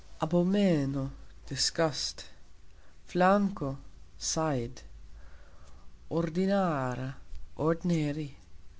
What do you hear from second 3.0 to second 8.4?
flanko: side. ordinara: ordinary.